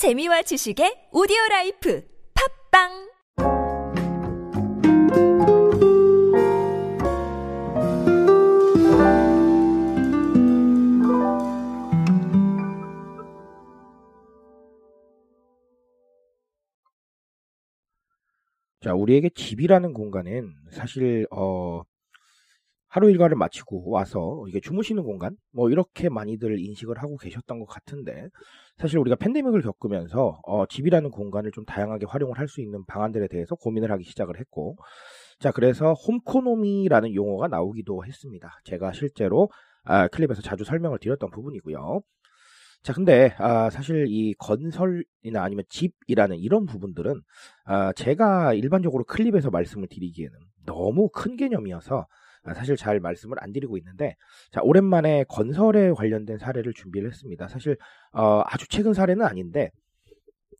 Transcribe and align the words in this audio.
재미와 0.00 0.40
지식의 0.40 1.12
오디오 1.12 1.36
life 1.50 2.02
팟빵! 2.72 2.88
자, 18.80 18.94
우리에게 18.94 19.28
집이라는 19.34 19.92
공간은 19.92 20.54
사실 20.70 21.26
어 21.30 21.82
하루 22.90 23.08
일과를 23.10 23.36
마치고 23.36 23.88
와서 23.90 24.44
이게 24.48 24.60
주무시는 24.60 25.02
공간 25.04 25.36
뭐 25.52 25.70
이렇게 25.70 26.08
많이들 26.08 26.58
인식을 26.58 26.98
하고 26.98 27.16
계셨던 27.16 27.60
것 27.60 27.66
같은데 27.66 28.28
사실 28.76 28.98
우리가 28.98 29.16
팬데믹을 29.16 29.62
겪으면서 29.62 30.40
어 30.44 30.66
집이라는 30.66 31.10
공간을 31.10 31.52
좀 31.52 31.64
다양하게 31.64 32.06
활용을 32.08 32.38
할 32.38 32.48
수 32.48 32.60
있는 32.60 32.84
방안들에 32.86 33.28
대해서 33.28 33.54
고민을 33.54 33.92
하기 33.92 34.04
시작을 34.04 34.38
했고 34.40 34.76
자, 35.38 35.52
그래서 35.52 35.94
홈코노미라는 35.94 37.14
용어가 37.14 37.48
나오기도 37.48 38.04
했습니다. 38.04 38.50
제가 38.64 38.92
실제로 38.92 39.48
아, 39.84 40.06
클립에서 40.08 40.42
자주 40.42 40.64
설명을 40.64 40.98
드렸던 40.98 41.30
부분이고요. 41.30 42.00
자, 42.82 42.92
근데 42.92 43.34
아, 43.38 43.70
사실 43.70 44.06
이 44.08 44.34
건설이나 44.38 45.42
아니면 45.42 45.64
집이라는 45.68 46.38
이런 46.38 46.66
부분들은 46.66 47.20
아, 47.64 47.92
제가 47.94 48.54
일반적으로 48.54 49.04
클립에서 49.04 49.50
말씀을 49.50 49.88
드리기에는 49.88 50.36
너무 50.66 51.08
큰 51.10 51.36
개념이어서 51.36 52.00
아, 52.00 52.04
사실 52.54 52.76
잘 52.76 53.00
말씀을 53.00 53.36
안 53.40 53.52
드리고 53.52 53.76
있는데 53.78 54.16
자, 54.50 54.60
오랜만에 54.62 55.24
건설에 55.28 55.92
관련된 55.92 56.38
사례를 56.38 56.72
준비를 56.72 57.10
했습니다. 57.10 57.48
사실 57.48 57.76
어, 58.12 58.42
아주 58.46 58.66
최근 58.68 58.94
사례는 58.94 59.24
아닌데 59.24 59.70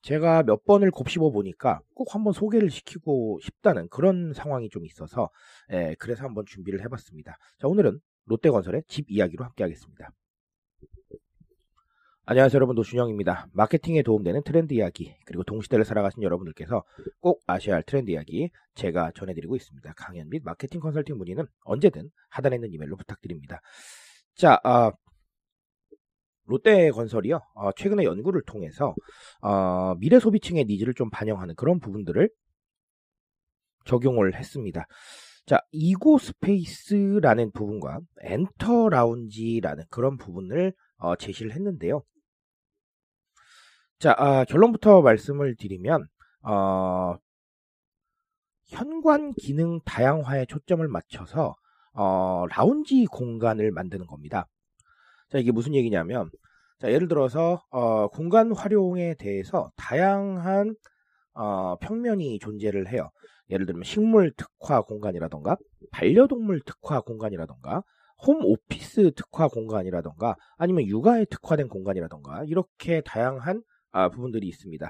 제가 0.02 0.42
몇 0.42 0.64
번을 0.64 0.90
곱씹어 0.90 1.30
보니까 1.30 1.80
꼭 1.94 2.14
한번 2.14 2.32
소개를 2.32 2.70
시키고 2.70 3.38
싶다는 3.42 3.88
그런 3.88 4.32
상황이 4.32 4.68
좀 4.70 4.86
있어서 4.86 5.30
예, 5.72 5.94
그래서 5.98 6.24
한번 6.24 6.44
준비를 6.46 6.82
해봤습니다. 6.82 7.36
자, 7.58 7.68
오늘은 7.68 8.00
롯데건설의 8.26 8.84
집 8.86 9.10
이야기로 9.10 9.44
함께하겠습니다. 9.44 10.10
안녕하세요 12.30 12.58
여러분 12.58 12.76
노준영입니다. 12.76 13.48
마케팅에 13.54 14.02
도움되는 14.02 14.44
트렌드 14.44 14.72
이야기 14.72 15.16
그리고 15.26 15.42
동시대를 15.42 15.84
살아가신 15.84 16.22
여러분들께서 16.22 16.84
꼭 17.18 17.42
아셔야 17.48 17.74
할 17.74 17.82
트렌드 17.82 18.12
이야기 18.12 18.50
제가 18.76 19.10
전해드리고 19.16 19.56
있습니다. 19.56 19.92
강연 19.96 20.28
및 20.28 20.40
마케팅 20.44 20.78
컨설팅 20.78 21.18
문의는 21.18 21.48
언제든 21.64 22.08
하단에 22.28 22.54
있는 22.54 22.72
이메일로 22.72 22.96
부탁드립니다. 22.98 23.60
자 24.36 24.60
아, 24.62 24.92
롯데건설이요 26.44 27.40
어, 27.56 27.72
최근에 27.72 28.04
연구를 28.04 28.42
통해서 28.46 28.94
어, 29.42 29.96
미래 29.96 30.20
소비층의 30.20 30.66
needs를 30.66 30.94
좀 30.94 31.10
반영하는 31.10 31.56
그런 31.56 31.80
부분들을 31.80 32.30
적용을 33.86 34.36
했습니다. 34.36 34.86
자, 35.46 35.60
ego 35.72 36.18
space라는 36.18 37.50
부분과 37.50 37.98
enter 38.20 38.88
lounge라는 38.90 39.82
그런 39.90 40.16
부분을 40.16 40.72
어, 40.96 41.16
제시를 41.16 41.52
했는데요. 41.52 42.04
자, 44.00 44.14
아, 44.16 44.44
결론부터 44.46 45.02
말씀을 45.02 45.56
드리면, 45.56 46.06
어, 46.42 47.16
현관 48.68 49.32
기능 49.34 49.78
다양화에 49.84 50.46
초점을 50.46 50.86
맞춰서, 50.88 51.54
어, 51.92 52.46
라운지 52.48 53.04
공간을 53.12 53.70
만드는 53.72 54.06
겁니다. 54.06 54.46
자, 55.28 55.36
이게 55.36 55.52
무슨 55.52 55.74
얘기냐면, 55.74 56.30
자, 56.78 56.90
예를 56.90 57.08
들어서, 57.08 57.62
어, 57.68 58.08
공간 58.08 58.52
활용에 58.52 59.16
대해서 59.18 59.70
다양한, 59.76 60.74
어, 61.34 61.76
평면이 61.80 62.38
존재를 62.38 62.88
해요. 62.88 63.10
예를 63.50 63.66
들면 63.66 63.82
식물 63.82 64.32
특화 64.34 64.80
공간이라던가, 64.80 65.58
반려동물 65.90 66.62
특화 66.64 67.02
공간이라던가, 67.02 67.82
홈 68.26 68.40
오피스 68.44 69.12
특화 69.14 69.48
공간이라던가 69.48 70.36
아니면 70.56 70.86
육아에 70.86 71.24
특화된 71.26 71.68
공간이라던가 71.68 72.44
이렇게 72.44 73.00
다양한 73.00 73.62
아, 73.92 74.08
부분들이 74.08 74.46
있습니다. 74.48 74.88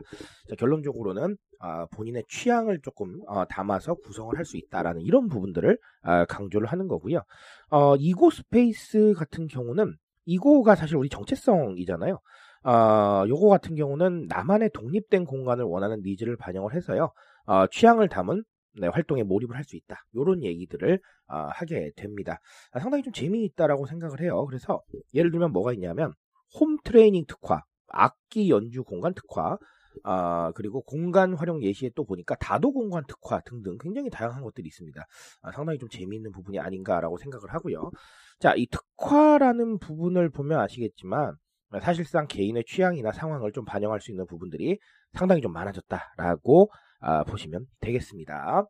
자, 0.49 0.55
결론적으로는 0.57 1.37
아, 1.59 1.87
본인의 1.87 2.25
취향을 2.29 2.81
조금 2.83 3.21
어, 3.27 3.45
담아서 3.47 3.95
구성을 3.95 4.37
할 4.37 4.45
수 4.45 4.57
있다라는 4.57 5.03
이런 5.03 5.29
부분들을 5.29 5.79
아, 6.03 6.25
강조를 6.27 6.67
하는 6.69 6.89
거고요. 6.89 7.23
어, 7.71 7.97
ego 7.97 8.31
space 8.31 9.15
같은 9.17 9.47
경우는 9.47 9.97
ego가 10.27 10.75
사실 10.77 10.97
우리 10.97 11.09
정체성이잖아요. 11.09 12.19
어, 12.65 13.25
요거 13.29 13.49
같은 13.49 13.75
경우는 13.75 14.27
나만의 14.29 14.71
독립된 14.75 15.25
공간을 15.25 15.65
원하는 15.65 16.03
needs를 16.05 16.37
반영을 16.37 16.75
해서요. 16.75 17.11
어, 17.47 17.67
취향을 17.69 18.09
담은 18.09 18.45
네, 18.81 18.87
활동에 18.87 19.23
몰입을 19.25 19.57
할 19.57 19.65
수 19.65 19.77
있다. 19.77 20.05
이런 20.13 20.43
얘기들을 20.45 21.01
어, 21.29 21.37
하게 21.53 21.91
됩니다. 21.97 22.39
아, 22.73 22.81
상당히 22.81 23.03
좀 23.03 23.13
재미있다라고 23.13 23.87
생각을 23.87 24.21
해요. 24.21 24.45
그래서 24.47 24.81
예를 25.15 25.31
들면 25.31 25.53
뭐가 25.53 25.73
있냐면 25.73 26.13
home 26.61 26.77
training 26.85 27.25
특화, 27.27 27.63
악기 27.91 28.51
연주 28.51 28.85
공간 28.85 29.15
특화, 29.15 29.59
아, 30.05 30.53
그리고 30.55 30.83
공간 30.83 31.35
활용 31.35 31.63
예시에 31.63 31.91
또 31.97 32.05
보니까 32.05 32.37
다도 32.37 32.73
공간 32.73 33.05
특화 33.09 33.41
등등 33.41 33.77
굉장히 33.81 34.09
다양한 34.11 34.43
것들이 34.43 34.69
있습니다. 34.69 35.05
아, 35.43 35.53
상당히 35.53 35.79
좀 35.79 35.89
재미있는 35.89 36.31
부분이 36.33 36.59
아닌가라고 36.59 37.19
생각을 37.19 37.53
하고요. 37.53 37.91
자, 38.39 38.55
이 38.57 38.67
특화라는 38.69 39.79
부분을 39.79 40.31
보면 40.31 40.61
아시겠지만 40.61 41.35
사실상 41.83 42.27
개인의 42.27 42.65
취향이나 42.67 43.13
상황을 43.13 43.53
좀 43.53 43.65
반영할 43.65 44.01
수 44.01 44.11
있는 44.11 44.27
부분들이 44.27 44.79
상당히 45.13 45.41
좀 45.43 45.53
많아졌다라고 45.53 46.71
아, 47.01 47.25
보시면 47.25 47.67
되겠습니다. 47.81 48.67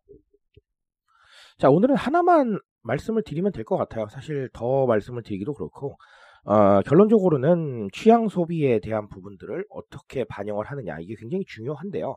자, 1.59 1.69
오늘은 1.71 1.97
하나만 1.97 2.59
말씀을 2.83 3.23
드리면 3.23 3.53
될 3.53 3.65
것 3.65 3.77
같아요. 3.77 4.09
사실 4.09 4.49
더 4.53 4.87
말씀을 4.87 5.23
드리기도 5.23 5.53
그렇고, 5.55 5.97
어, 6.45 6.81
결론적으로는 6.83 7.89
취향 7.93 8.29
소비에 8.29 8.81
대한 8.81 9.09
부분들을 9.09 9.65
어떻게 9.71 10.25
반영을 10.25 10.65
하느냐, 10.67 10.99
이게 11.01 11.15
굉장히 11.17 11.45
중요한데요. 11.47 12.17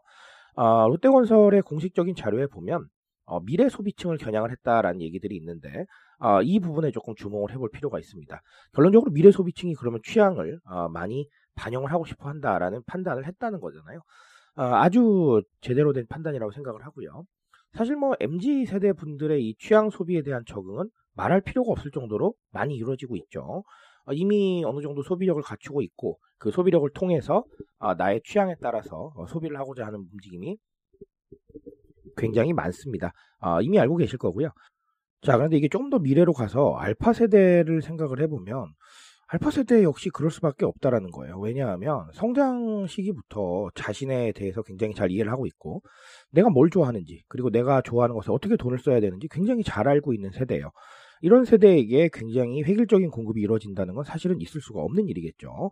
어, 0.55 0.87
롯데건설의 0.87 1.61
공식적인 1.63 2.15
자료에 2.15 2.47
보면, 2.47 2.87
어, 3.25 3.39
미래 3.41 3.69
소비층을 3.69 4.17
겨냥을 4.17 4.51
했다라는 4.51 5.01
얘기들이 5.01 5.35
있는데, 5.37 5.85
어, 6.19 6.41
이 6.41 6.59
부분에 6.59 6.91
조금 6.91 7.15
주목을 7.15 7.51
해볼 7.51 7.69
필요가 7.71 7.99
있습니다. 7.99 8.41
결론적으로 8.73 9.11
미래 9.11 9.31
소비층이 9.31 9.75
그러면 9.75 9.99
취향을 10.03 10.59
어, 10.65 10.87
많이 10.89 11.27
반영을 11.55 11.91
하고 11.91 12.05
싶어 12.05 12.29
한다라는 12.29 12.81
판단을 12.85 13.27
했다는 13.27 13.59
거잖아요. 13.59 13.99
어, 14.55 14.63
아주 14.63 15.41
제대로 15.61 15.93
된 15.93 16.05
판단이라고 16.07 16.51
생각을 16.51 16.85
하고요. 16.85 17.23
사실 17.73 17.95
뭐 17.95 18.13
MZ 18.19 18.65
세대 18.67 18.93
분들의 18.93 19.43
이 19.45 19.55
취향 19.57 19.89
소비에 19.89 20.21
대한 20.21 20.43
적응은 20.45 20.89
말할 21.15 21.41
필요가 21.41 21.71
없을 21.71 21.91
정도로 21.91 22.35
많이 22.51 22.75
이루어지고 22.75 23.15
있죠. 23.17 23.63
어, 24.05 24.13
이미 24.13 24.63
어느 24.65 24.81
정도 24.81 25.03
소비력을 25.03 25.41
갖추고 25.41 25.81
있고 25.81 26.19
그 26.37 26.51
소비력을 26.51 26.89
통해서 26.93 27.43
어, 27.79 27.93
나의 27.95 28.21
취향에 28.25 28.55
따라서 28.61 29.13
어, 29.15 29.25
소비를 29.27 29.57
하고자 29.57 29.85
하는 29.85 29.99
움직임이 29.99 30.57
굉장히 32.17 32.53
많습니다. 32.53 33.13
어, 33.39 33.61
이미 33.61 33.79
알고 33.79 33.97
계실 33.97 34.17
거고요. 34.17 34.49
자, 35.21 35.37
그런데 35.37 35.57
이게 35.57 35.69
조금 35.69 35.89
더 35.89 35.99
미래로 35.99 36.33
가서 36.33 36.75
알파 36.75 37.13
세대를 37.13 37.81
생각을 37.81 38.21
해보면 38.21 38.73
알파 39.27 39.49
세대 39.49 39.81
역시 39.83 40.09
그럴 40.09 40.29
수밖에 40.29 40.65
없다라는 40.65 41.09
거예요. 41.09 41.39
왜냐하면 41.39 42.07
성장 42.13 42.85
시기부터 42.87 43.69
자신에 43.73 44.31
대해서 44.33 44.61
굉장히 44.61 44.93
잘 44.93 45.09
이해를 45.11 45.31
하고 45.31 45.47
있고 45.47 45.81
내가 46.31 46.49
뭘 46.49 46.69
좋아하는지 46.69 47.23
그리고 47.29 47.49
내가 47.49 47.81
좋아하는 47.81 48.15
것에 48.15 48.31
어떻게 48.31 48.57
돈을 48.57 48.79
써야 48.79 48.99
되는지 48.99 49.27
굉장히 49.31 49.63
잘 49.63 49.87
알고 49.87 50.13
있는 50.13 50.29
세대예요. 50.31 50.71
이런 51.23 51.45
세대에게 51.45 52.09
굉장히 52.13 52.63
획일적인 52.63 53.09
공급이 53.09 53.41
이루어진다는 53.41 53.95
건 53.95 54.03
사실은 54.03 54.41
있을 54.41 54.59
수가 54.59 54.81
없는 54.81 55.07
일이겠죠. 55.07 55.71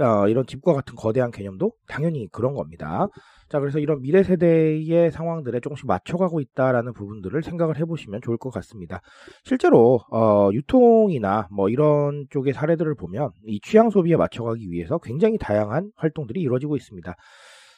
어, 0.00 0.28
이런 0.28 0.46
집과 0.46 0.72
같은 0.72 0.94
거대한 0.94 1.30
개념도 1.30 1.72
당연히 1.86 2.26
그런 2.32 2.54
겁니다. 2.54 3.08
자, 3.50 3.60
그래서 3.60 3.80
이런 3.80 4.00
미래 4.00 4.22
세대의 4.22 5.10
상황들에 5.10 5.60
조금씩 5.60 5.86
맞춰가고 5.86 6.40
있다라는 6.40 6.94
부분들을 6.94 7.42
생각을 7.42 7.78
해보시면 7.78 8.22
좋을 8.22 8.38
것 8.38 8.48
같습니다. 8.48 9.02
실제로 9.44 10.00
어, 10.10 10.48
유통이나 10.54 11.48
뭐 11.50 11.68
이런 11.68 12.26
쪽의 12.30 12.54
사례들을 12.54 12.94
보면 12.94 13.30
이 13.46 13.60
취향 13.60 13.90
소비에 13.90 14.16
맞춰가기 14.16 14.70
위해서 14.70 14.96
굉장히 14.98 15.36
다양한 15.36 15.90
활동들이 15.96 16.40
이루어지고 16.40 16.76
있습니다. 16.76 17.14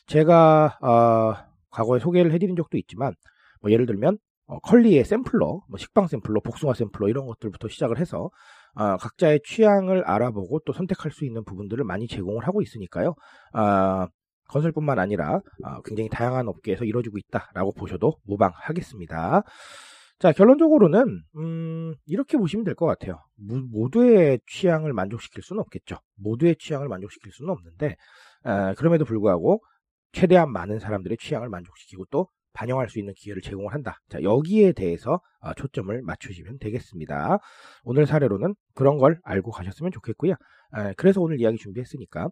제가 0.07 0.79
어, 0.81 1.35
과거에 1.71 1.99
소개를 1.99 2.33
해드린 2.33 2.55
적도 2.55 2.79
있지만 2.79 3.15
뭐 3.63 3.73
예를 3.73 3.87
들면 3.87 4.15
어, 4.15 4.19
컬리의 4.61 5.05
샘플러, 5.05 5.61
뭐 5.69 5.79
식빵 5.79 6.09
샘플러, 6.09 6.41
복숭아 6.41 6.75
샘플러 6.75 7.09
이런 7.09 7.27
것들부터 7.27 7.69
시작을 7.69 7.99
해서 7.99 8.31
어, 8.75 8.97
각자의 8.97 9.41
취향을 9.45 10.05
알아보고 10.05 10.61
또 10.67 10.73
선택할 10.73 11.13
수 11.13 11.25
있는 11.25 11.45
부분들을 11.45 11.85
많이 11.85 12.07
제공을 12.09 12.47
하고 12.47 12.63
있으니까요. 12.63 13.15
어, 13.55 14.07
건설뿐만 14.49 14.99
아니라 14.99 15.41
굉장히 15.85 16.09
다양한 16.09 16.49
업계에서 16.49 16.85
이루어지고 16.85 17.19
있다라고 17.19 17.73
보셔도 17.73 18.17
무방하겠습니다. 18.25 19.43
자, 20.19 20.33
결론적으로는, 20.33 21.23
음, 21.37 21.95
이렇게 22.07 22.37
보시면 22.37 22.65
될 22.65 22.75
것 22.75 22.85
같아요. 22.85 23.23
모두의 23.73 24.41
취향을 24.47 24.93
만족시킬 24.93 25.43
수는 25.43 25.61
없겠죠. 25.61 25.97
모두의 26.17 26.57
취향을 26.59 26.89
만족시킬 26.89 27.33
수는 27.33 27.51
없는데, 27.51 27.87
에, 28.47 28.75
그럼에도 28.77 29.05
불구하고, 29.07 29.63
최대한 30.13 30.53
많은 30.53 30.79
사람들의 30.79 31.17
취향을 31.19 31.49
만족시키고 31.49 32.05
또 32.11 32.27
반영할 32.53 32.89
수 32.89 32.99
있는 32.99 33.15
기회를 33.17 33.43
제공을 33.43 33.73
한다. 33.73 33.99
자, 34.09 34.23
여기에 34.23 34.73
대해서 34.73 35.21
어, 35.41 35.55
초점을 35.55 36.03
맞추시면 36.03 36.59
되겠습니다. 36.59 37.39
오늘 37.85 38.07
사례로는 38.07 38.55
그런 38.75 38.99
걸 38.99 39.21
알고 39.23 39.51
가셨으면 39.51 39.93
좋겠고요. 39.93 40.33
에, 40.33 40.95
그래서 40.97 41.21
오늘 41.21 41.41
이야기 41.41 41.57
준비했으니까 41.57 42.29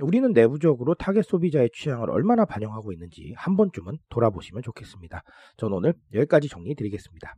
우리는 0.00 0.32
내부적으로 0.32 0.94
타겟 0.94 1.22
소비자의 1.22 1.70
취향을 1.74 2.10
얼마나 2.10 2.44
반영하고 2.44 2.92
있는지 2.92 3.34
한 3.36 3.56
번쯤은 3.56 3.98
돌아보시면 4.08 4.62
좋겠습니다. 4.62 5.22
저는 5.56 5.76
오늘 5.76 5.94
여기까지 6.14 6.48
정리 6.48 6.74
드리겠습니다. 6.74 7.34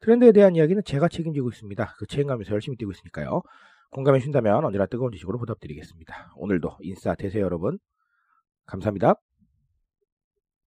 트렌드에 0.00 0.32
대한 0.32 0.54
이야기는 0.54 0.82
제가 0.84 1.08
책임지고 1.08 1.48
있습니다. 1.48 1.94
그 1.98 2.06
책임감에서 2.06 2.52
열심히 2.52 2.76
뛰고 2.76 2.92
있으니까요. 2.92 3.42
공감해 3.90 4.18
주신다면 4.18 4.64
언제나 4.64 4.86
뜨거운 4.86 5.12
지식으로 5.12 5.38
보답드리겠습니다. 5.38 6.34
오늘도 6.36 6.78
인싸 6.82 7.14
되세요 7.14 7.44
여러분. 7.44 7.78
감사합니다. 8.66 9.23